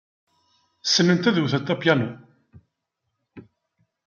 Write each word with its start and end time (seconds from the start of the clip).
Ssnent 0.85 1.29
ad 1.29 1.37
wtent 1.43 1.73
apyanu. 1.73 2.09